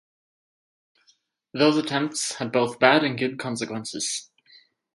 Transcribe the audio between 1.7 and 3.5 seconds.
attempts had both bad and good